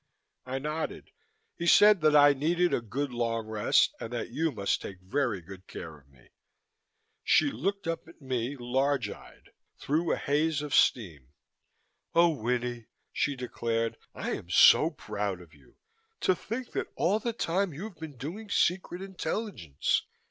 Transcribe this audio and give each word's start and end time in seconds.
I 0.47 0.57
nodded. 0.57 1.11
"He 1.59 1.67
said 1.67 2.01
that 2.01 2.15
I 2.15 2.33
needed 2.33 2.73
a 2.73 2.81
good 2.81 3.11
long 3.13 3.45
rest 3.45 3.93
and 3.99 4.11
that 4.11 4.31
you 4.31 4.51
must 4.51 4.81
take 4.81 4.99
very 4.99 5.41
good 5.41 5.67
care 5.67 5.99
of 5.99 6.07
me." 6.09 6.29
She 7.23 7.51
looked 7.51 7.85
up 7.87 8.07
at 8.07 8.19
me, 8.19 8.57
large 8.57 9.11
eyed, 9.11 9.51
through 9.79 10.11
a 10.11 10.17
haze 10.17 10.63
of 10.63 10.73
steam. 10.73 11.33
"Oh, 12.15 12.29
Winnie," 12.29 12.87
she 13.13 13.35
declared. 13.35 13.95
"I 14.15 14.31
am 14.31 14.49
so 14.49 14.89
proud 14.89 15.39
of 15.39 15.53
you. 15.53 15.77
To 16.21 16.33
think 16.35 16.71
that 16.71 16.87
all 16.95 17.19
the 17.19 17.31
time 17.31 17.71
you've 17.71 17.97
been 17.99 18.17
doing 18.17 18.49
secret 18.49 19.03
intelligence! 19.03 20.01